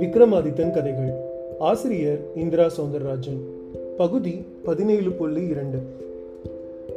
விக்ரமாதித்தன் 0.00 0.72
கதைகள். 0.72 1.12
ஆசிரியர் 1.58 2.18
இந்திரா 2.34 2.66
சௌந்தரராஜன் 2.66 3.40
பகுதி 3.96 4.44
பதினேழு 4.64 5.10
புள்ளி 5.10 5.46
இரண்டு. 5.46 5.78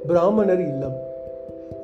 பிராமணர் 0.08 0.60
இல்லம். 0.60 0.96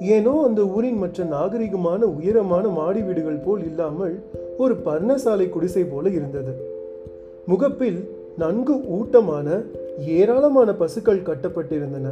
ஏனோ 0.01 0.43
அந்த 0.45 0.61
ஊரின் 0.61 0.97
மற்ற 0.97 1.23
நாகரிகமான 1.23 2.01
உயரமான 2.01 2.67
மாடி 2.67 3.01
வீடுகள் 3.01 3.41
போல் 3.45 3.65
இல்லாமல் 3.65 4.19
ஒரு 4.57 4.75
பர்ணசாலை 4.85 5.49
குடிசை 5.49 5.83
போல 5.83 6.09
இருந்தது. 6.09 6.53
முகப்பில் 7.45 8.09
நன்கு 8.37 8.73
ஊட்டமான 8.73 9.63
ஏராளமான 10.05 10.73
பசுக்கள் 10.73 11.21
கட்டப்பட்டிருந்தன. 11.21 12.11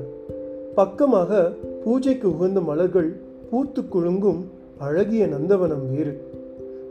பக்கமாக 0.76 1.52
பூஜைக்கு 1.84 2.38
உகந்த 2.38 2.62
மலர்கள் 2.62 3.14
பூத்து 3.50 3.82
குலுங்கும் 3.82 4.46
அழகிய 4.78 5.28
நந்தவனம் 5.28 5.96
வேறு. 5.96 6.22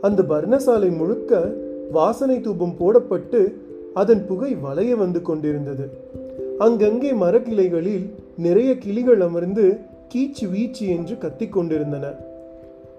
அந்த 0.01 0.21
பர்ணசாலை 0.21 0.97
முழுக்க 0.97 1.53
வாசனை 1.91 2.41
தூபம் 2.41 2.75
போடப்பட்டு 2.79 3.53
அதன் 3.93 4.25
புகை 4.25 4.55
வளைய 4.55 4.95
வந்து 4.95 5.21
கொண்டிருந்தது. 5.21 5.89
அங்கங்கே 6.57 7.11
மரக்கிளைகளில் 7.11 8.09
நிறைய 8.37 8.77
கிளிகள் 8.77 9.21
அமர்ந்து 9.21 9.77
கீச்சு 10.15 10.49
வீச்சு 10.51 10.87
என்று 10.87 11.17
கத்திக் 11.17 11.51
கொண்டிருந்தன. 11.51 12.13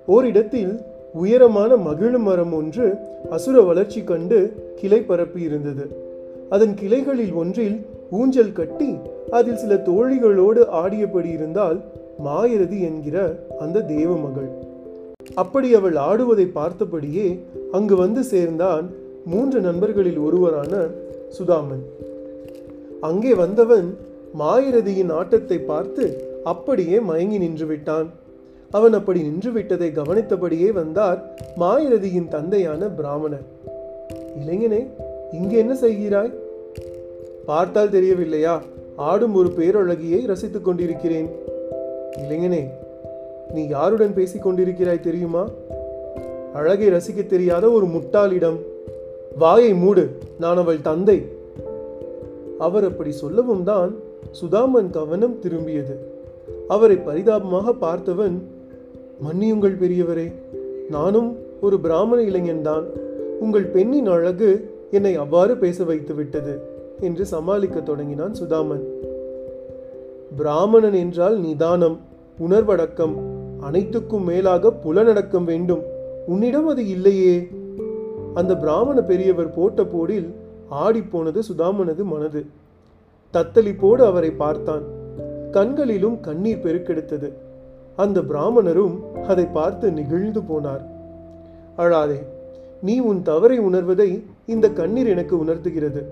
ஓரிடத்தில் 0.06 0.80
உயரமான 1.12 1.76
மகிழ் 1.76 2.18
மரம் 2.18 2.52
ஒன்று 2.52 2.94
அசுர 3.30 3.60
வளர்ச்சி 3.60 4.04
கண்டு 4.04 4.52
கிளை 4.74 5.02
பரப்பி 5.02 5.42
இருந்தது. 5.42 5.96
அதன் 6.50 6.74
கிளைகளில் 6.74 7.32
ஒன்றில் 7.32 7.86
ஊஞ்சல் 8.10 8.52
கட்டி 8.52 8.96
அதில் 9.30 9.56
சில 9.56 9.74
தோழிகளோடு 9.74 10.68
ஆடியபடி 10.68 11.32
இருந்தால் 11.32 11.80
மாயரதி 12.24 12.80
என்கிற 12.80 13.46
அந்த 13.58 13.82
தேவ 13.82 14.16
மகள். 14.16 14.72
அப்படி 15.34 15.74
அவள் 15.74 15.94
ஆடுவதை 15.94 16.50
பார்த்தபடியே 16.54 17.44
அங்கு 17.72 17.96
வந்து 17.96 18.24
சேர்ந்தான் 18.24 18.90
மூன்று 19.26 19.60
நண்பர்களில் 19.60 20.18
ஒருவரான 20.18 20.86
சுதாமன். 21.38 21.84
அங்கே 23.00 23.34
வந்தவன் 23.34 23.96
மாயிரதியின் 24.38 25.12
ஆட்டத்தை 25.12 25.58
பார்த்து 25.58 26.04
அப்படியே 26.44 27.00
மயங்கி 27.00 27.38
நின்று 27.38 27.66
விட்டான் 27.66 28.10
அவன் 28.70 28.92
அப்படி 28.92 29.22
நின்று 29.22 29.52
விட்டதை 29.52 29.92
கவனித்தபடியே 29.92 30.72
வந்தார் 30.72 31.40
மாயிரதியின் 31.56 32.28
தந்தையான 32.28 32.86
பிராமணர். 32.86 33.44
இளைஞனே 34.40 34.86
இங்கே 35.32 35.56
என்ன 35.56 35.74
செய்கிறாய்? 35.74 36.32
பார்த்தால் 37.46 37.90
தெரியவில்லையா? 37.90 38.62
ஆடும் 38.96 39.34
ஒரு 39.34 39.48
பேரழகியை 39.48 40.26
ரசித்துக் 40.26 40.64
கொண்டிருக்கிறேன். 40.64 41.28
இளைஞனே 42.18 42.68
நீ 43.52 43.66
யாருடன் 43.66 44.14
பேசிக் 44.14 44.48
கொண்டிருக்கிறாய் 44.48 45.00
தெரியுமா? 45.00 45.48
அழகை 46.54 46.88
ரசிக்க 46.88 47.26
தெரியாத 47.26 47.70
ஒரு 47.70 47.86
முட்டாளிடம் 47.86 48.58
வாயை 49.38 49.74
மூடு 49.74 50.18
நான் 50.38 50.56
அவள் 50.56 50.80
தந்தை. 50.80 51.22
அவர் 52.58 52.84
அப்படி 52.84 53.10
சொல்லவும் 53.10 53.64
தான் 53.64 53.94
சுதாமன் 54.40 54.90
கவனம் 54.90 55.40
திரும்பியது. 55.40 55.96
அவரை 56.68 56.96
பரிதாபமாக 56.96 57.72
பார்த்தவன் 57.72 58.42
மன்னியுங்கள் 59.24 59.78
பெரியவரே 59.78 60.32
நானும் 60.90 61.36
ஒரு 61.60 61.80
பிராமண 61.80 62.22
இளைஞன்தான் 62.22 62.84
உங்கள் 63.40 63.64
பெண்ணின் 63.64 64.06
அழகு 64.06 64.70
என்னை 64.90 65.16
அவ்வாறு 65.16 65.56
பேச 65.56 65.84
வைத்து 65.84 66.14
விட்டது 66.14 66.60
என்று 67.00 67.26
சமாளிக்க 67.26 67.80
தொடங்கினான் 67.80 68.34
சுதாமன். 68.42 68.82
பிராமணன் 70.36 70.92
என்றால் 70.92 71.38
நிதானம் 71.38 72.00
உணர்வடக்கம் 72.40 73.33
அனைத்துக்கும் 73.64 74.24
மேலாக 74.24 74.72
புலனடக்கம் 74.84 75.44
வேண்டும். 75.44 75.82
உன்னிடம் 76.26 76.66
அது 76.66 76.86
இல்லையே. 76.86 77.48
அந்த 78.34 78.56
பிராமண 78.56 79.00
பெரியவர் 79.00 79.54
போட்ட 79.54 79.84
போடில் 79.84 80.34
ஆடிப்போனது 80.70 81.40
சுதாமனது 81.48 82.02
மனது. 82.04 82.46
தத்தளிப்போடு 83.32 84.04
அவரை 84.04 84.30
பார்த்தான். 84.30 84.82
கண்களிலும் 85.50 86.20
கண்ணீர் 86.20 86.62
பெருக்கெடுத்தது. 86.62 87.32
அந்த 87.96 88.20
பிராமணரும் 88.20 89.12
அதை 89.12 89.46
பார்த்து 89.46 89.92
நிகழ்ந்து 89.92 90.40
போனார். 90.40 90.84
அழாதே 91.78 92.18
நீ 92.82 92.98
உன் 92.98 93.22
தவறை 93.22 93.58
உணர்வதை 93.58 94.22
இந்த 94.46 94.70
கண்ணீர் 94.70 95.06
எனக்கு 95.06 95.38
உணர்த்துகிறது. 95.38 96.06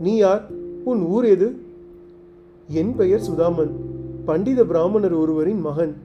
நீ 0.00 0.16
யார்? 0.16 0.42
உன் 0.84 1.02
ஊர் 1.02 1.24
எது? 1.24 1.60
என் 2.68 2.96
பெயர் 2.96 3.20
சுதாமன். 3.20 3.72
பண்டித 4.24 4.64
பிராமணர் 4.64 5.12
ஒருவரின் 5.12 5.60
மகன். 5.60 5.96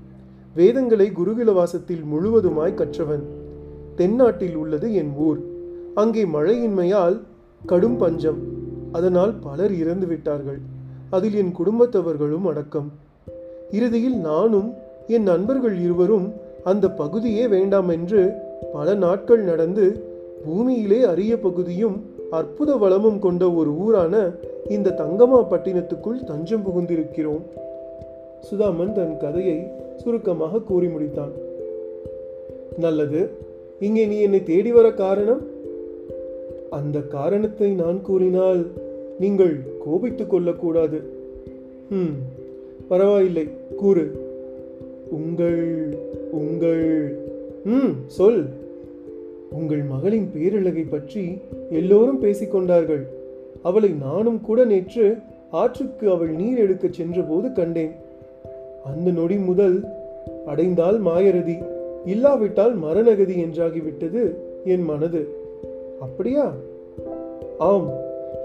வேதங்களை 0.56 1.12
குருகுலவாசத்தில் 1.12 2.04
முழுவதுமாய் 2.12 2.74
கற்றவன். 2.74 3.24
தென்னாட்டில் 3.96 4.56
உள்ளது 4.56 4.94
என் 4.94 5.12
ஊர். 5.18 5.40
அங்கே 5.96 6.24
மழையின்மையால் 6.24 7.20
கடும் 7.66 7.98
பஞ்சம். 7.98 8.38
அதனால் 8.92 9.34
பலர் 9.42 9.74
இறந்து 9.74 10.08
விட்டார்கள். 10.08 10.60
அதில் 11.10 11.36
என் 11.36 11.54
குடும்பத்தவர்களும் 11.60 12.46
அடக்கம். 12.46 12.92
இறுதியில் 13.72 14.18
நானும் 14.18 14.74
என் 15.08 15.24
நண்பர்கள் 15.24 15.80
இருவரும் 15.80 16.34
அந்த 16.64 16.92
பகுதியே 16.92 17.48
வேண்டாம் 17.48 17.90
என்று 17.90 18.34
பல 18.74 18.94
நாட்கள் 18.94 19.42
நடந்து 19.42 20.04
பூமியிலே 20.46 21.04
அரிய 21.04 21.40
பகுதியும் 21.40 22.10
அற்புத 22.32 22.76
வளமும் 22.76 23.20
கொண்ட 23.20 23.52
ஒரு 23.52 23.78
ஊரான 23.78 24.32
இந்த 24.70 24.96
தங்கமா 24.98 25.54
பட்டினத்துக்குள் 25.54 26.24
தஞ்சம் 26.24 26.64
புகுந்திருக்கிறோம். 26.66 27.44
சுதாமன் 28.52 28.92
தன் 28.92 29.18
கதையை 29.18 29.84
சுருக்கமாக 30.06 30.62
கூறி 30.62 30.88
முடித்தான். 30.88 31.34
நல்லது 32.78 33.30
இங்கே 33.80 34.06
நீ 34.06 34.18
என்னை 34.20 34.44
தேடி 34.44 34.72
வர 34.72 34.92
காரணம்? 34.92 35.42
அந்த 36.70 37.00
காரணத்தை 37.02 37.74
நான் 37.74 38.02
கூறினால் 38.02 38.62
நீங்கள் 39.20 39.56
கோபித்துக் 39.86 40.30
கொள்ளக்கூடாது. 40.30 41.02
ம் 41.90 42.16
பரவாயில்லை 42.88 43.48
கூறு. 43.76 44.06
உங்கள் 45.10 45.98
உங்கள் 46.32 46.84
ம் 47.64 47.92
சொல். 48.08 48.46
உங்கள் 49.52 49.84
மகளின் 49.84 50.32
பேரழகை 50.34 50.86
பற்றி 50.90 51.38
எல்லோரும் 51.70 52.22
பேசிக்கொண்டார்கள் 52.22 53.04
அவளை 53.64 53.90
நானும் 53.90 54.42
கூட 54.42 54.66
நேற்று 54.66 55.16
ஆற்றுக்கு 55.52 56.10
அவள் 56.10 56.34
நீர் 56.42 56.58
எடுக்கச் 56.58 56.94
சென்றபோது 56.94 57.54
கண்டேன். 57.54 58.04
அந்த 58.86 59.12
நொடி 59.12 59.38
முதல் 59.38 59.78
அடைந்தால் 60.46 60.98
மாயரதி 61.04 61.58
இல்லாவிட்டால் 62.06 62.76
மரணகதி 62.84 63.36
என்றாகிவிட்டது 63.44 64.24
என் 64.64 64.84
மனது. 64.84 65.22
அப்படியா? 66.00 66.46
ஆம் 67.58 67.88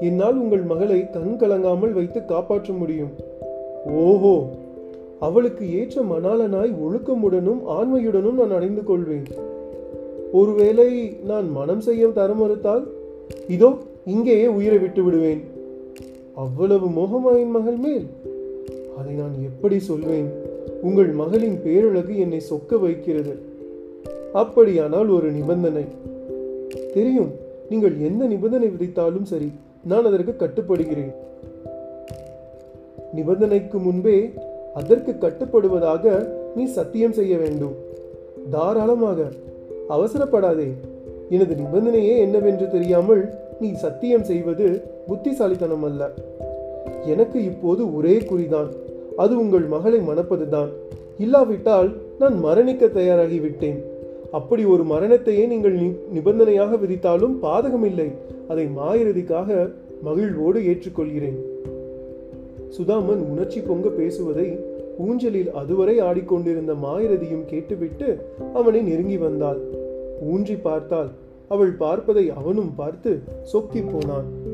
என்னால் 0.01 0.37
உங்கள் 0.37 0.63
மகளை 0.63 1.11
கண் 1.11 1.37
கலங்காமல் 1.41 1.93
வைத்து 1.93 2.25
காப்பாற்ற 2.25 2.73
முடியும். 2.73 3.13
ஓஹோ 3.87 4.35
அவளுக்கு 5.21 5.65
ஏற்ற 5.79 6.03
மணாளனாய் 6.03 6.73
ஒழுக்கமுடனும் 6.85 7.63
ஆண்மையுடனும் 7.69 8.39
நான் 8.41 8.57
அணிந்து 8.57 8.85
கொள்வேன். 8.85 9.27
ஒருவேளை 10.33 10.89
நான் 11.27 11.49
மனம் 11.51 11.81
செய்ய 11.81 12.09
தர 12.09 12.33
மறுத்தால் 12.33 12.85
இதோ 13.49 13.71
இங்கேயே 14.05 14.47
உயிரை 14.47 14.79
விட்டு 14.79 15.03
விடுவேன் 15.03 15.43
அவ்வளவு 16.35 16.87
மோகமாயின் 16.89 17.55
மகள் 17.57 17.77
மேல்? 17.77 18.07
அதை 19.01 19.15
நான் 19.15 19.37
எப்படி 19.43 19.79
சொல்வேன்? 19.79 20.29
உங்கள் 20.83 21.11
மகளின் 21.11 21.63
பேரழகு 21.63 22.19
என்னை 22.19 22.41
சொக்க 22.51 22.81
வைக்கிறது. 22.81 23.35
அப்படியானால் 24.33 25.09
ஒரு 25.09 25.33
நிபந்தனை. 25.33 25.85
தெரியும் 26.93 27.31
நீங்கள் 27.71 27.97
எந்த 27.99 28.25
நிபந்தனை 28.25 28.69
விதித்தாலும் 28.69 29.23
சரி 29.23 29.53
நான் 29.85 30.05
அதற்கு 30.05 30.37
கட்டுப்படுகிறேன். 30.37 31.13
நிபந்தனைக்கு 33.17 33.79
முன்பே 33.79 34.33
அதற்கு 34.75 35.13
கட்டுப்படுவதாக 35.13 36.29
நீ 36.57 36.65
சத்தியம் 36.65 37.13
செய்ய 37.13 37.37
வேண்டும். 37.37 37.75
தாராளமாக 38.51 39.23
அவசரப்படாதே. 39.89 40.69
எனது 41.31 41.55
நிபந்தனையே 41.55 42.19
என்னவென்று 42.19 42.71
தெரியாமல் 42.71 43.29
நீ 43.61 43.73
சத்தியம் 43.73 44.25
செய்வது 44.25 44.83
புத்திசாலித்தனம் 45.07 45.83
அல்ல 45.83 46.11
எனக்கு 47.07 47.45
இப்போது 47.45 47.95
ஒரே 47.95 48.17
குறிதான். 48.17 48.71
அது 49.21 49.39
உங்கள் 49.39 49.63
மகளை 49.63 49.99
மணப்பதுதான். 49.99 50.69
இல்லாவிட்டால் 51.19 51.97
நான் 52.19 52.45
மரணிக்க 52.45 52.87
தயாராகிவிட்டேன். 52.87 53.83
அப்படி 54.31 54.65
ஒரு 54.65 54.83
மரணத்தையே 54.83 55.47
நீங்கள் 55.47 55.77
நி- 55.77 55.97
நிபந்தனையாக 56.13 56.77
விதித்தாலும் 56.77 57.39
பாதகமில்லை. 57.43 58.13
அதை 58.49 58.67
மாயிறதிக்காக 58.67 59.73
மகிழ்வோடு 60.03 60.61
ஏற்றுக்கொள்கிறேன். 60.61 61.37
சுதாமன் 62.69 63.31
உணர்ச்சி 63.31 63.61
பொங்க 63.61 63.89
பேசுவதை 63.89 64.59
ஊஞ்சலில் 64.99 65.53
அதுவரை 65.53 65.99
ஆடிக்கொண்டிருந்த 65.99 66.73
மாயிரதியும் 66.73 67.45
கேட்டுவிட்டு 67.45 68.19
அவனை 68.55 68.81
நெருங்கி 68.81 69.17
வந்தாள். 69.17 69.59
ஊன்றி 70.23 70.57
பார்த்தால் 70.57 71.11
அவள் 71.49 71.73
பார்ப்பதை 71.73 72.31
அவனும் 72.31 72.75
பார்த்து 72.75 73.21
சொக்கி 73.43 73.83
போனான். 73.83 74.50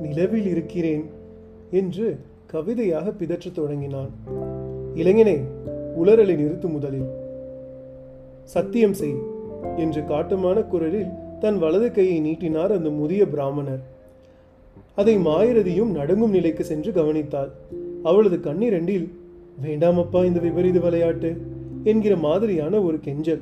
நிலவில் 0.00 0.46
இருக்கிறேன் 0.46 1.04
என்று 1.70 2.18
கவிதையாக 2.46 3.10
பிதற்றத் 3.10 3.54
தொடங்கினான். 3.54 4.10
இளைஞனை 4.94 5.38
உளறலை 6.02 6.34
நிறுத்து 6.36 6.68
முதலில். 6.68 7.08
சத்தியம் 8.44 8.94
செய் 8.94 9.14
என்று 9.76 10.02
காட்டுமான 10.02 10.66
குரலில் 10.66 11.06
தன் 11.40 11.58
வலது 11.58 11.90
கையை 11.90 12.20
நீட்டினார் 12.20 12.72
அந்த 12.72 12.90
முதிய 12.90 13.28
பிராமணர். 13.28 13.82
அதை 14.94 15.18
மாயிரதியும் 15.18 15.90
நடுங்கும் 15.90 16.30
நிலைக்கு 16.30 16.64
சென்று 16.64 16.92
கவனித்தாள். 16.92 17.50
அவளது 18.02 18.36
கண்ணிரண்டில் 18.36 19.08
வேண்டாமப்பா 19.62 20.24
இந்த 20.24 20.40
விபரீத 20.40 20.78
விளையாட்டு 20.78 21.40
என்கிற 21.84 22.16
மாதிரியான 22.16 22.80
ஒரு 22.80 23.00
கெஞ்சல். 23.00 23.40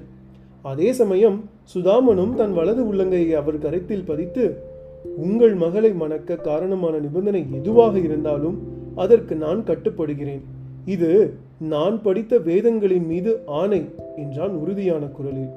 அதே 0.63 0.93
சமயம் 0.93 1.45
சுதாமனும் 1.75 2.35
தன் 2.35 2.53
வலது 2.53 2.95
உள்ளங்கையை 2.95 3.31
அவர் 3.31 3.59
கருத்தில் 3.59 4.05
பதித்து 4.05 4.66
உங்கள் 5.15 5.55
மகளை 5.55 5.93
மணக்க 5.93 6.37
காரணமான 6.37 6.99
நிபந்தனை 6.99 7.47
எதுவாக 7.53 7.99
இருந்தாலும் 7.99 8.63
அதற்கு 8.95 9.35
நான் 9.35 9.65
கட்டுப்படுகிறேன். 9.65 10.43
இது 10.85 11.33
நான் 11.61 12.03
படித்த 12.03 12.39
வேதங்களின் 12.39 13.07
மீது 13.07 13.39
ஆணை 13.47 13.85
என்றான் 14.17 14.51
உறுதியான 14.51 15.07
குரலில். 15.07 15.49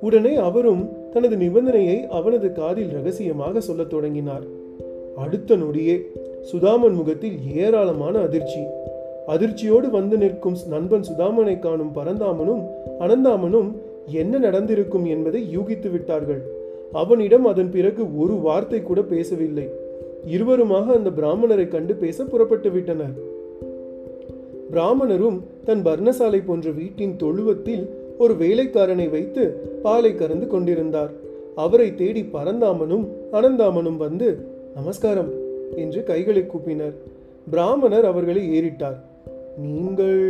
உடனே 0.00 0.34
அவரும் 0.34 0.88
தனது 1.12 1.36
நிபந்தனையை 1.36 2.06
அவனது 2.06 2.52
காதில் 2.52 2.88
ரகசியமாக 2.88 3.60
சொல்லத் 3.60 3.90
தொடங்கினார். 3.90 4.42
அடுத்த 5.16 5.56
நொடியே 5.56 6.00
சுதாமன் 6.52 6.94
முகத்தில் 6.94 7.54
ஏராளமான 7.54 8.18
அதிர்ச்சி. 8.18 8.62
அதிர்ச்சியோடு 9.28 9.90
வந்து 9.90 10.16
நிற்கும் 10.16 10.56
நண்பன் 10.68 11.04
சுதாமனை 11.12 11.58
காணும் 11.58 11.94
பரந்தாமனும் 11.94 12.66
அனந்தாமனும் 13.00 13.72
என்ன 14.06 14.38
நடந்திருக்கும் 14.38 15.04
என்பதை 15.04 15.58
யூகித்து 15.58 15.90
விட்டார்கள். 15.90 16.60
அவனிடம் 16.92 17.46
அதன் 17.46 17.70
பிறகு 17.70 18.18
ஒரு 18.18 18.32
வார்த்தை 18.32 18.82
கூட 18.82 19.02
பேசவில்லை. 19.02 19.68
இருவருமாக 20.26 20.84
அந்த 20.84 21.10
பிராமணரை 21.10 21.68
கண்டு 21.68 21.94
பேச 21.94 22.24
புறப்பட்டு 22.24 22.70
விட்டனர். 22.70 23.14
பிராமணரும் 24.70 25.40
தன் 25.64 25.82
பர்ணசாலை 25.84 26.42
போன்ற 26.46 26.70
வீட்டின் 26.70 27.16
தொழுவத்தில் 27.16 27.90
ஒரு 28.18 28.34
வேலைக்காரனை 28.34 29.10
வைத்து 29.10 29.44
பாலை 29.82 30.14
கறந்து 30.14 30.46
கொண்டிருந்தார். 30.46 31.10
அவரை 31.54 31.94
தேடி 31.94 32.22
பரந்தாமனும் 32.32 33.06
அனந்தாமனும் 33.32 33.96
வந்து 33.96 34.46
நமஸ்காரம் 34.74 35.30
என்று 35.76 36.02
கைகளை 36.02 36.46
கூப்பினர். 36.46 36.94
பிராமணர் 37.50 38.04
அவர்களை 38.04 38.60
ஏறிட்டார். 38.60 38.98
நீங்கள் 39.58 40.20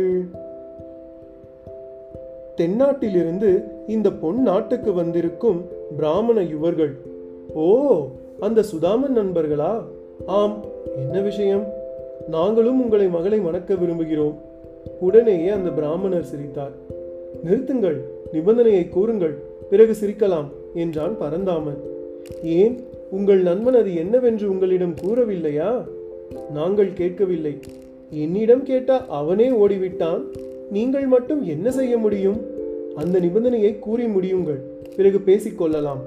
தென்னாட்டிலிருந்து 2.57 3.63
இந்த 3.87 4.11
பொன் 4.11 4.41
நாட்டுக்கு 4.41 4.93
வந்திருக்கும் 4.93 5.65
பிராமண 5.97 6.41
யுவர்கள். 6.41 6.91
ஓ 7.53 8.07
அந்த 8.39 8.61
சுதாமன் 8.61 9.15
நண்பர்களா? 9.15 9.81
ஆம் 10.25 10.65
என்ன 10.95 11.21
விஷயம்? 11.21 11.67
நாங்களும் 12.27 12.81
உங்களை 12.83 13.07
மகளை 13.07 13.39
மணக்க 13.39 13.73
விரும்புகிறோம். 13.73 14.35
உடனேயே 14.99 15.49
அந்த 15.49 15.69
பிராமணர் 15.69 16.23
சிரித்தார். 16.23 16.71
நிறுத்துங்கள் 17.45 17.97
நிபந்தனையை 18.33 18.89
கூறுங்கள் 18.89 19.37
பிறகு 19.69 19.95
சிரிக்கலாம் 20.01 20.45
என்றான் 20.73 21.17
பரந்தாமன். 21.17 21.77
ஏன் 22.43 22.83
உங்கள் 23.09 23.41
நண்பன் 23.41 23.75
அது 23.75 23.95
என்னவென்று 23.95 24.49
உங்களிடம் 24.49 24.95
கூறவில்லையா? 25.03 25.83
நாங்கள் 26.51 26.93
கேட்கவில்லை. 26.93 27.59
என்னிடம் 28.09 28.63
கேட்டால் 28.63 29.05
அவனே 29.09 29.49
ஓடிவிட்டான்? 29.49 30.23
நீங்கள் 30.73 31.07
மட்டும் 31.07 31.41
என்ன 31.47 31.71
செய்ய 31.71 31.97
முடியும்? 31.97 32.37
அந்த 32.95 33.19
நிபந்தனையை 33.19 33.79
கூறி 33.79 34.05
முடியுங்கள். 34.05 34.59
பிறகு 34.95 35.19
பேசிக்கொள்ளலாம் 35.25 36.01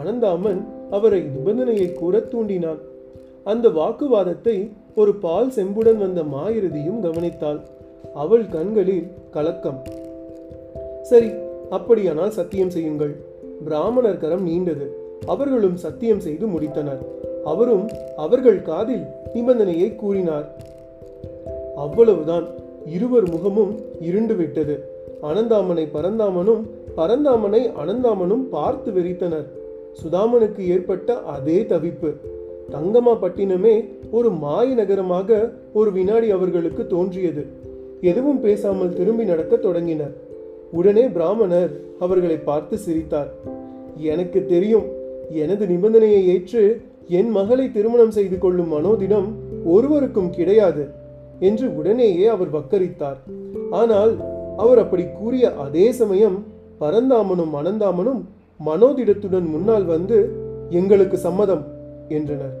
அனந்தாமன் 0.00 0.60
அவரை 0.90 1.20
நிபந்தனையை 1.20 1.92
கூற 1.92 2.18
தூண்டினான். 2.18 2.80
அந்த 3.44 3.68
வாக்குவாதத்தை 3.68 4.56
ஒரு 4.94 5.14
பால் 5.14 5.52
செம்புடன் 5.56 5.96
வந்த 5.96 6.22
மாயிறுதியும் 6.22 7.02
கவனித்தாள். 7.02 7.60
அவள் 8.14 8.48
கண்களில் 8.48 9.06
கலக்கம். 9.30 9.82
சரி 11.02 11.30
அப்படியானால் 11.70 12.30
சத்தியம் 12.30 12.70
செய்யுங்கள். 12.70 13.14
பிராமணர் 13.64 14.18
கரம் 14.18 14.46
நீண்டது. 14.48 14.86
அவர்களும் 15.26 15.76
சத்தியம் 15.76 16.20
செய்து 16.20 16.46
முடித்தனர். 16.46 17.02
அவரும் 17.44 17.88
அவர்கள் 18.16 18.62
காதில் 18.62 19.04
நிபந்தனையை 19.34 19.94
கூறினார். 19.94 20.48
அவ்வளவுதான். 21.76 22.46
இருவர் 22.86 23.30
முகமும் 23.30 23.80
இருண்டு 24.00 24.34
விட்டது. 24.34 24.84
அனந்தாமனை 25.22 25.88
பரந்தாமனும் 25.94 26.62
பரந்தாமனை 26.96 27.70
அனந்தாமனும் 27.82 28.44
பார்த்து 28.50 28.90
வெறித்தனர். 28.90 29.46
சுதாமனுக்கு 30.02 30.58
ஏற்பட்ட 30.58 31.22
அதே 31.22 31.60
தவிப்பு. 31.60 32.12
தங்கமா 32.70 33.16
பட்டினமே 33.22 33.88
ஒரு 34.10 34.30
மாய 34.30 34.74
நகரமாக 34.74 35.52
ஒரு 35.72 35.92
வினாடி 35.92 36.30
அவர்களுக்கு 36.30 36.86
தோன்றியது. 36.86 37.46
எதுவும் 38.00 38.40
பேசாமல் 38.40 38.92
திரும்பி 38.92 39.24
நடக்க 39.24 39.56
தொடங்கினர். 39.56 40.14
உடனே 40.72 41.08
பிராமணர் 41.08 41.80
அவர்களை 41.98 42.36
பார்த்து 42.36 42.78
சிரித்தார். 42.78 43.32
எனக்கு 43.96 44.46
தெரியும் 44.46 44.84
எனது 45.30 45.66
நிபந்தனையை 45.66 46.24
ஏற்று 46.24 46.82
என் 47.08 47.30
மகளை 47.30 47.72
திருமணம் 47.72 48.10
செய்து 48.10 48.38
கொள்ளும் 48.38 48.72
மனோதிடம் 48.72 49.28
ஒருவருக்கும் 49.64 50.30
கிடையாது. 50.30 51.00
என்று 51.48 51.66
உடனேயே 51.78 52.26
அவர் 52.26 52.50
வக்கரித்தார். 52.56 53.18
ஆனால் 53.80 54.12
அவர் 54.62 54.80
அப்படி 54.82 55.04
கூறிய 55.18 55.44
அதே 55.64 55.86
சமயம் 56.00 56.38
பரந்தாமனும் 56.80 57.52
அனந்தாமனும் 57.60 58.20
மனோதிடத்துடன் 58.66 59.46
முன்னால் 59.54 59.86
வந்து 59.94 60.18
எங்களுக்கு 60.70 61.16
சம்மதம் 61.26 61.64
என்றனர். 62.08 62.56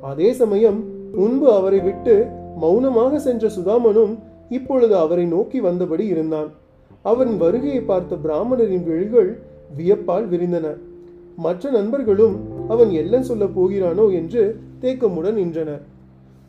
அதே 0.00 0.30
சமயம் 0.40 0.78
முன்பு 1.18 1.46
அவரை 1.52 1.80
விட்டு 1.80 2.14
மௌனமாக 2.62 3.18
சென்ற 3.18 3.48
சுதாமனும் 3.56 4.12
இப்பொழுது 4.56 4.94
அவரை 4.96 5.24
நோக்கி 5.34 5.58
வந்தபடி 5.60 6.04
இருந்தான். 6.14 6.50
அவன் 7.02 7.32
வருகையை 7.36 7.80
பார்த்த 7.80 8.16
பிராமணரின் 8.24 8.84
விழிகள் 8.88 9.30
வியப்பால் 9.78 10.26
விரிந்தன. 10.32 10.66
மற்ற 11.44 11.70
நண்பர்களும் 11.70 12.36
அவன் 12.68 12.90
எல்லாம் 13.00 13.26
சொல்ல 13.30 13.44
போகிறானோ? 13.56 14.04
என்று 14.20 14.42
தேக்கமுடன் 14.82 15.38
நின்றனர். 15.40 15.82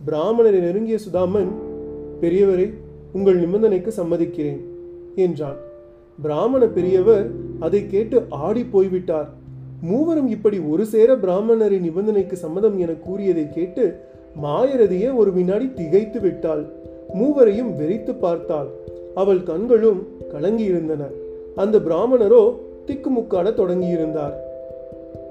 பிராமணரை 0.08 0.60
நெருங்கிய 0.60 0.98
சுதாமன் 1.06 1.52
பெரியவரே 2.22 2.68
உங்கள் 3.14 3.38
நிபந்தனைக்கு 3.40 3.92
சம்மதிக்கிறேன் 3.98 4.62
என்றான். 5.16 5.60
பிராமண 6.22 6.66
பெரியவர் 6.68 7.28
அதை 7.60 7.88
கேட்டு 7.88 8.24
ஆடி 8.30 8.64
போய்விட்டார். 8.64 9.30
மூவரும் 9.82 10.28
இப்படி 10.28 10.60
ஒரு 10.60 10.86
சேர 10.86 11.16
பிராமணரின் 11.16 11.86
நிபந்தனைக்கு 11.88 12.34
சம்மதம் 12.34 12.78
என 12.80 12.92
கூறியதை 12.92 13.50
கேட்டு 13.50 14.00
மாயரதியே 14.44 15.16
ஒரு 15.16 15.32
வினாடி 15.34 15.74
திகைத்து 15.74 16.20
விட்டாள். 16.22 16.64
மூவரையும் 17.14 17.72
வெறித்து 17.80 18.14
பார்த்தாள். 18.20 18.70
அவள் 19.16 19.44
கண்களும் 19.44 20.08
கலங்கியிருந்தன. 20.34 21.04
அந்த 21.56 21.80
பிராமணரோ 21.80 22.44
திக்குமுக்காட 22.86 23.48
தொடங்கியிருந்தார். 23.52 24.36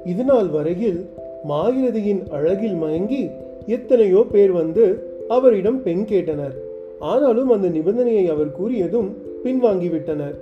இதுநாள் 0.05 0.49
வரையில் 0.49 1.11
மாயிரதியின் 1.49 2.23
அழகில் 2.29 2.75
மயங்கி 2.75 3.23
எத்தனையோ 3.67 4.27
பேர் 4.33 4.53
வந்து 4.53 4.85
அவரிடம் 5.29 5.83
பெண் 5.83 6.05
கேட்டனர். 6.09 6.57
ஆனாலும் 7.01 7.51
அந்த 7.51 7.69
நிபந்தனையை 7.69 8.31
அவர் 8.31 8.57
கூறியதும் 8.63 9.09
பின்வாங்கிவிட்டனர். 9.45 10.35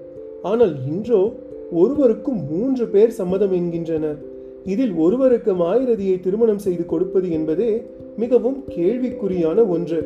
ஆனால் 0.42 0.74
இன்றோ 0.86 1.32
ஒருவருக்கும் 1.72 2.40
மூன்று 2.50 2.86
பேர் 2.86 3.10
சம்மதம் 3.10 3.52
என்கின்றனர். 3.52 4.18
இதில் 4.64 4.94
ஒருவருக்கு 4.94 5.52
மாயிரதியை 5.54 6.20
திருமணம் 6.20 6.58
செய்து 6.58 6.84
கொடுப்பது 6.86 7.30
என்பதே 7.30 7.86
மிகவும் 8.16 8.64
கேள்விக்குறியான 8.68 9.68
ஒன்று. 9.68 10.00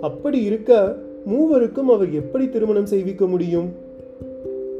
அப்படி 0.00 0.42
இருக்க 0.42 0.96
மூவருக்கும் 1.26 1.88
அவர் 1.88 2.12
எப்படி 2.12 2.48
திருமணம் 2.48 2.86
செய்விக்க 2.86 3.26
முடியும்? 3.26 3.68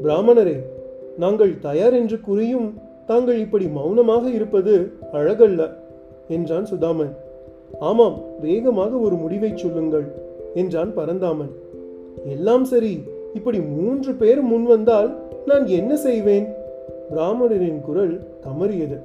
பிராமணரே 0.03 0.57
நாங்கள் 1.17 1.59
தயார் 1.59 1.93
என்று 1.93 2.19
கூறியும் 2.21 2.73
தாங்கள் 3.05 3.39
இப்படி 3.39 3.65
மௌனமாக 3.67 4.29
இருப்பது 4.29 4.91
அழகல்ல 5.13 5.69
என்றான் 6.27 6.65
சுதாமன். 6.65 7.13
ஆமாம் 7.79 8.17
வேகமாக 8.41 8.97
ஒரு 8.97 9.15
முடிவை 9.15 9.51
சொல்லுங்கள். 9.55 10.25
என்றான் 10.61 10.91
பரந்தாமன். 10.93 11.51
எல்லாம் 12.33 12.65
சரி 12.65 12.93
இப்படி 13.33 13.59
மூன்று 13.75 14.11
பேர் 14.21 14.41
முன் 14.41 14.65
வந்தால் 14.65 15.09
நான் 15.45 15.65
என்ன 15.79 15.91
செய்வேன்? 16.05 16.47
பிராமணரின் 17.11 17.81
குரல் 17.81 18.15
கமறியது 18.45 18.97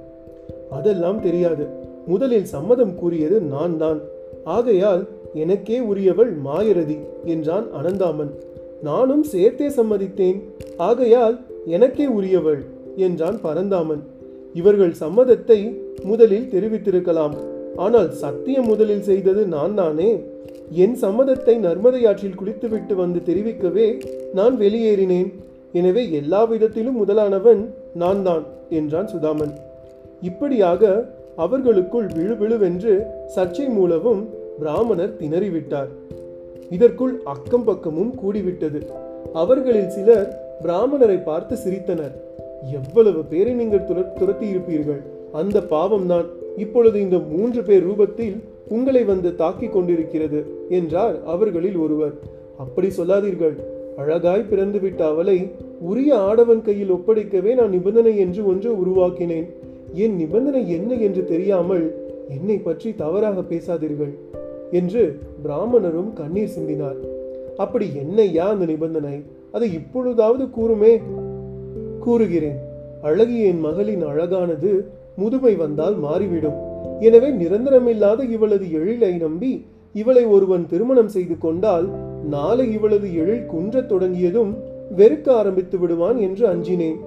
அதெல்லாம் 0.71 1.21
தெரியாது. 1.21 1.65
முதலில் 2.07 2.49
சம்மதம் 2.55 2.95
கூறியது 2.95 3.37
நான் 3.55 3.75
தான் 3.83 4.01
ஆகையால் 4.57 5.03
எனக்கே 5.35 5.79
உரியவள் 5.91 6.33
மாயரதி 6.47 6.97
என்றான் 7.25 7.67
அனந்தாமன். 7.81 8.33
நானும் 8.83 9.25
சேர்த்தே 9.33 9.69
சம்மதித்தேன். 9.79 10.39
ஆகையால் 10.89 11.37
எனக்கே 11.77 12.07
உரியவள் 12.19 12.61
என்றான் 12.97 13.39
பரந்தாமன். 13.43 14.03
இவர்கள் 14.61 14.95
சம்மதத்தை 15.01 15.59
முதலில் 16.03 16.51
தெரிவித்திருக்கலாம். 16.55 17.35
ஆனால் 17.77 18.13
சத்தியம் 18.13 18.67
முதலில் 18.67 19.03
செய்தது 19.03 19.47
நான் 19.47 19.75
தானே? 19.75 20.25
என் 20.71 20.97
சம்மதத்தை 21.01 21.57
நர்மதை 21.59 22.09
ஆற்றில் 22.09 22.35
குளித்துவிட்டு 22.35 22.95
வந்து 22.95 23.21
தெரிவிக்கவே 23.27 24.01
நான் 24.35 24.61
வெளியேறினேன். 24.61 25.33
எனவே 25.73 26.13
எல்லா 26.13 26.45
விதத்திலும் 26.45 26.97
முதலானவன் 26.97 27.75
நான் 27.95 28.23
தான் 28.23 28.45
என்றான் 28.71 29.09
சுதாமன். 29.09 29.53
இப்படியாக 30.21 31.09
அவர்களுக்குள் 31.37 32.07
விழுவிழுவென்று 32.07 33.03
சர்ச்சை 33.37 33.69
மூலமும் 33.69 34.29
பிராமணர் 34.59 35.17
திணறிவிட்டார். 35.17 35.89
இதற்குள் 36.71 37.21
அக்கம் 37.25 37.65
பக்கமும் 37.65 38.15
கூடிவிட்டது. 38.25 38.83
அவர்களில் 39.33 39.91
சிலர் 39.91 40.57
பிராமணரை 40.63 41.23
பார்த்து 41.23 41.55
சிரித்தனர். 41.55 42.13
எவ்வளவு 42.73 43.25
பேரை 43.25 43.53
நீங்கள் 43.53 43.85
துர- 43.85 44.13
துரத்தி 44.19 44.47
இருப்பீர்கள் 44.47 45.03
அந்த 45.33 45.61
பாவம்தான். 45.61 46.25
இப்பொழுது 46.57 47.01
இந்த 47.01 47.19
மூன்று 47.19 47.63
பேர் 47.63 47.87
ரூபத்தில் 47.89 48.37
உங்களை 48.69 49.05
வந்து 49.05 49.35
தாக்கிக் 49.35 49.73
கொண்டிருக்கிறது 49.73 50.47
என்றார் 50.69 51.25
அவர்களில் 51.25 51.77
ஒருவர். 51.77 52.13
அப்படி 52.59 52.91
சொல்லாதீர்கள். 52.91 53.57
அழகாய் 53.97 54.47
பிறந்துவிட்ட 54.51 54.99
அவளை 54.99 55.51
உரிய 55.81 56.17
ஆடவன் 56.17 56.63
கையில் 56.63 56.93
ஒப்படைக்கவே 56.93 57.55
நான் 57.55 57.71
நிபந்தனை 57.71 58.19
என்று 58.19 58.47
ஒன்று 58.47 58.73
உருவாக்கினேன். 58.73 59.47
என் 59.93 60.17
நிபந்தனை 60.17 60.71
என்ன 60.71 60.95
என்று 60.95 61.25
தெரியாமல் 61.25 61.95
என்னை 62.29 62.57
பற்றி 62.57 62.95
தவறாக 62.95 63.41
பேசாதீர்கள் 63.41 64.19
என்று 64.71 65.19
பிராமணரும் 65.45 66.13
கண்ணீர் 66.13 66.55
சிந்தினார். 66.59 66.97
அப்படி 67.57 67.87
என்னையா 67.95 68.49
அந்த 68.49 68.65
நிபந்தனை? 68.65 69.23
அதை 69.53 69.75
இப்பொழுதாவது 69.75 70.51
கூறுமே? 70.51 71.01
கூறுகிறேன். 72.01 72.59
அழகிய 73.03 73.47
என் 73.47 73.61
மகளின் 73.61 74.07
அழகானது 74.07 74.89
முதுமை 75.17 75.55
வந்தால் 75.55 75.97
மாறிவிடும். 75.97 76.59
எனவே 77.01 77.29
நிரந்தரமில்லாத 77.29 78.25
இவளது 78.25 78.67
எழிலை 78.67 79.19
நம்பி 79.19 79.67
இவளை 79.93 80.25
ஒருவன் 80.25 80.67
திருமணம் 80.67 81.09
செய்து 81.09 81.39
கொண்டால் 81.39 81.89
நாளை 82.29 82.75
இவளது 82.75 83.15
எழில் 83.15 83.47
குன்றத் 83.47 83.89
தொடங்கியதும் 83.89 84.53
வெறுக்க 84.97 85.31
ஆரம்பித்து 85.31 85.79
விடுவான் 85.79 86.19
என்று 86.19 86.49
அஞ்சினேன். 86.49 86.99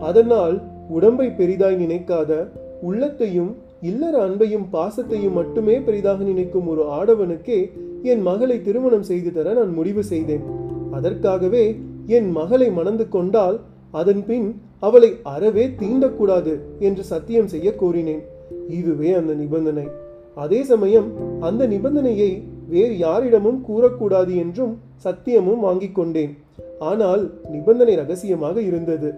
அதனால் 0.00 0.62
உடம்பை 0.88 1.28
பெரிதாய் 1.28 1.76
நினைக்காத 1.76 2.48
உள்ளத்தையும் 2.82 3.56
இல்லற 3.80 4.28
அன்பையும் 4.28 4.66
பாசத்தையும் 4.72 5.32
மட்டுமே 5.32 5.80
பெரிதாக 5.80 6.24
நினைக்கும் 6.24 6.66
ஒரு 6.66 6.82
ஆடவனுக்கே 6.82 7.70
என் 8.02 8.22
மகளை 8.22 8.62
திருமணம் 8.62 9.02
செய்து 9.02 9.32
தர 9.32 9.52
நான் 9.52 9.72
முடிவு 9.72 10.04
செய்தேன். 10.04 10.44
அதற்காகவே 10.92 11.76
என் 12.06 12.30
மகளை 12.30 12.70
மணந்து 12.70 13.08
கொண்டால் 13.08 13.60
அதன் 13.90 14.24
பின் 14.26 14.60
அவளை 14.78 15.16
அறவே 15.22 15.66
தீண்டக்கூடாது 15.66 16.58
என்று 16.78 17.04
சத்தியம் 17.04 17.46
செய்ய 17.46 17.74
கோரினேன். 17.80 18.22
இதுவே 18.68 19.12
அந்த 19.12 19.32
நிபந்தனை. 19.32 19.86
அதே 20.34 20.62
சமயம் 20.62 21.12
அந்த 21.40 21.66
நிபந்தனையை 21.66 22.42
வேறு 22.68 22.98
யாரிடமும் 22.98 23.64
கூறக்கூடாது 23.68 24.36
என்றும் 24.36 24.78
சத்தியமும் 25.04 25.60
வாங்கிக் 25.60 25.94
கொண்டேன். 25.94 26.36
ஆனால் 26.78 27.30
நிபந்தனை 27.50 27.94
ரகசியமாக 27.94 28.60
இருந்தது. 28.60 29.14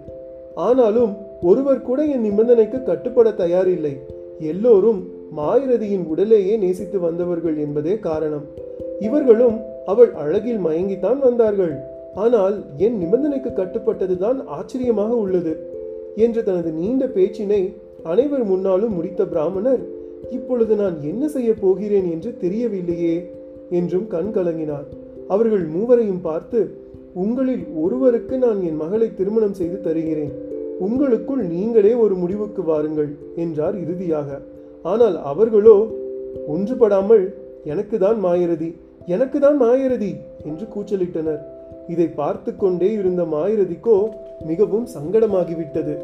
ஆனாலும் 0.55 1.15
ஒருவர் 1.41 1.81
கூட 1.81 2.05
என் 2.05 2.23
நிபந்தனைக்கு 2.23 2.83
கட்டுப்பட 2.83 3.29
தயாரில்லை. 3.29 3.97
எல்லோரும் 4.39 5.09
மாயிரதியின் 5.37 6.05
உடலேயே 6.05 6.57
நேசித்து 6.57 6.99
வந்தவர்கள் 6.99 7.57
என்பதே 7.57 7.99
காரணம். 7.99 8.43
இவர்களும் 8.99 9.59
அவள் 9.85 10.13
அழகில் 10.13 10.65
மயங்கித்தான் 10.65 11.19
வந்தார்கள். 11.19 11.75
ஆனால் 12.15 12.55
என் 12.77 12.97
நிபந்தனைக்கு 13.03 13.51
கட்டுப்பட்டதுதான் 13.59 14.39
ஆச்சரியமாக 14.45 15.11
உள்ளது 15.15 15.53
என்று 16.15 16.43
தனது 16.43 16.71
நீண்ட 16.71 17.05
பேச்சினை 17.05 17.61
அனைவர் 18.03 18.43
முன்னாலும் 18.43 18.93
முடித்த 18.93 19.25
பிராமணர் 19.25 19.83
இப்பொழுது 20.31 20.75
நான் 20.75 20.95
என்ன 21.01 21.27
செய்ய 21.27 21.53
போகிறேன் 21.53 22.07
என்று 22.11 22.29
தெரியவில்லையே 22.41 23.15
என்றும் 23.69 24.07
கண் 24.07 24.31
கலங்கினார். 24.31 24.87
அவர்கள் 25.27 25.65
மூவரையும் 25.65 26.21
பார்த்து 26.21 26.59
உங்களில் 27.13 27.65
ஒருவருக்கு 27.75 28.37
நான் 28.37 28.63
என் 28.63 28.75
மகளை 28.75 29.15
திருமணம் 29.15 29.53
செய்து 29.53 29.81
தருகிறேன். 29.81 30.33
உங்களுக்குள் 30.79 31.43
நீங்களே 31.45 31.93
ஒரு 31.93 32.15
முடிவுக்கு 32.15 32.63
வாருங்கள் 32.63 33.11
என்றார் 33.35 33.77
இறுதியாக. 33.83 34.39
ஆனால் 34.81 35.17
அவர்களோ 35.21 35.77
ஒன்றுபடாமல் 36.47 37.25
எனக்கு 37.63 37.97
தான் 37.97 38.19
மாயரதி 38.25 38.69
எனக்கு 39.05 39.39
தான் 39.39 39.57
மாயரதி 39.61 40.11
என்று 40.43 40.65
கூச்சலிட்டனர். 40.75 41.41
இதை 41.87 42.07
பார்த்து 42.07 42.55
கொண்டே 42.55 42.91
இருந்த 42.91 43.23
மாயரதிக்கோ 43.23 43.97
மிகவும் 44.45 44.87
சங்கடமாகிவிட்டது. 44.95 45.95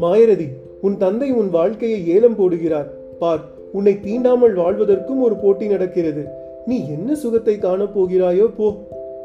மாயரதி 0.00 0.48
உன் 0.80 0.96
தந்தை 0.96 1.30
உன் 1.32 1.50
வாழ்க்கையை 1.50 2.08
ஏலம் 2.08 2.38
போடுகிறார். 2.38 2.88
பார் 3.18 3.40
உன்னை 3.72 3.92
தீண்டாமல் 3.92 4.54
வாழ்வதற்கும் 4.54 5.20
ஒரு 5.20 5.36
போட்டி 5.36 5.66
நடக்கிறது. 5.66 6.24
நீ 6.66 6.88
என்ன 6.88 7.14
சுகத்தை 7.14 7.58
காணப் 7.58 7.94
போகிறாயோ 7.98 8.46
போ 8.56 8.68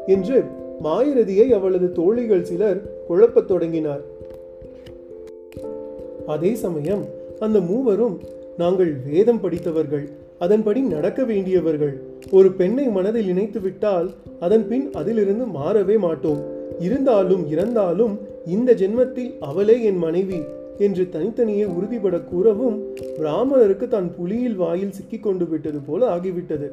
என்று 0.06 0.44
மாயரதியை 0.84 1.46
அவளது 1.48 1.92
தோழிகள் 1.92 2.44
சிலர் 2.44 2.80
குழப்பத் 3.08 3.48
தொடங்கினார். 3.48 4.02
அதே 6.26 6.54
சமயம் 6.54 7.04
அந்த 7.38 7.60
மூவரும் 7.60 8.16
நாங்கள் 8.56 8.92
வேதம் 9.12 9.40
படித்தவர்கள் 9.40 10.08
அதன்படி 10.38 10.80
நடக்க 10.80 11.24
வேண்டியவர்கள் 11.24 11.94
ஒரு 12.30 12.52
பெண்ணை 12.52 12.88
மனதில் 12.88 13.28
இணைத்து 13.28 13.60
விட்டால் 13.60 14.10
அதன் 14.40 14.68
பின் 14.68 14.92
அதிலிருந்து 14.92 15.44
மாறவே 15.44 15.98
மாட்டோம். 15.98 16.42
இருந்தாலும் 16.80 17.50
இறந்தாலும் 17.50 18.18
இந்த 18.46 18.74
ஜென்மத்தில் 18.74 19.38
அவளே 19.40 19.82
என் 19.82 19.98
மனைவி 19.98 20.40
என்று 20.78 21.08
தனித்தனியே 21.10 21.64
உறுதிபட 21.64 22.20
கூறவும் 22.20 22.82
பிராமணருக்கு 23.18 23.88
தான் 23.88 24.16
புலியில் 24.16 24.56
வாயில் 24.56 24.92
சிக்கிக்கொண்டு 24.92 25.48
விட்டது 25.48 25.78
போல 25.78 26.16
ஆகிவிட்டது. 26.16 26.70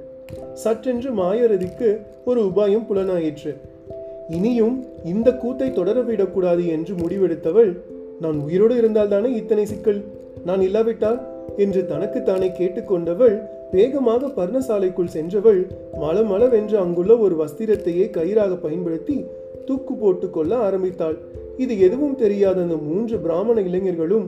சற்றென்று 0.54 1.12
மாயரதிக்கு 1.12 2.00
ஒரு 2.26 2.42
உபாயம் 2.44 2.86
புலனாயிற்று. 2.86 3.56
இனியும் 4.30 4.86
இந்த 5.06 5.32
கூத்தை 5.32 5.70
தொடரவிடக்கூடாது 5.70 6.68
என்று 6.68 6.96
முடிவெடுத்தவள் 6.96 7.78
நான் 8.20 8.40
உயிரோடு 8.40 8.76
இருந்தால்தானே 8.76 9.26
இத்தனை 9.26 9.66
சிக்கல்? 9.66 10.04
நான் 10.46 10.62
இல்லாவிட்டால்? 10.62 11.20
என்று 11.58 11.86
தனக்குத்தானே 11.86 12.52
கேட்டுக்கொண்டவள் 12.60 13.42
வேகமாக 13.74 14.30
பர்ணசாலைக்குள் 14.38 15.12
சென்றவள் 15.16 15.60
மலமளவென்று 16.02 16.76
அங்குள்ள 16.84 17.12
ஒரு 17.26 17.36
வஸ்திரத்தையே 17.42 18.06
கயிறாக 18.18 18.54
பயன்படுத்தி 18.64 19.16
தூக்கு 19.68 19.94
போட்டு 20.02 20.28
கொள்ள 20.30 20.52
ஆரம்பித்தாள். 20.68 21.18
இது 21.64 21.74
எதுவும் 21.86 22.18
தெரியாத 22.24 22.58
அந்த 22.66 22.78
மூன்று 22.88 23.16
பிராமண 23.26 23.58
இளைஞர்களும் 23.70 24.26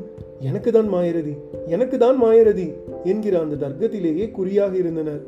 எனக்கு 0.50 0.70
தான் 0.72 0.90
மாயரதி 0.94 1.34
எனக்கு 1.76 1.98
தான் 1.98 2.18
மாயரதி 2.24 2.68
என்கிற 3.12 3.36
அந்த 3.44 3.60
தர்க்கத்திலேயே 3.64 4.26
குறியாக 4.38 4.74
இருந்தனர். 4.82 5.22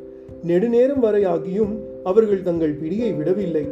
நெடுநேரம் 0.50 1.02
வரை 1.06 1.22
ஆகியும் 1.34 1.72
அவர்கள் 2.10 2.46
தங்கள் 2.48 2.78
பிடியை 2.80 3.10
விடவில்லை. 3.18 3.64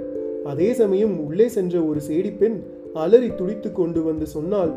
அதே 0.53 0.71
சமயம் 0.81 1.15
உள்ளே 1.27 1.47
சென்ற 1.57 1.75
ஒரு 1.91 2.01
சேடிப்பெண் 2.09 2.57
அலறி 3.05 3.31
துடித்து 3.41 3.71
கொண்டு 3.73 4.03
வந்து 4.09 4.27
சொன்னால் 4.37 4.73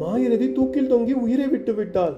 மாயரதி 0.00 0.48
தூக்கில் 0.56 0.90
தொங்கி 0.92 1.14
உயிரை 1.24 1.46
விட்டு 1.52 1.74
விட்டாள். 1.74 2.16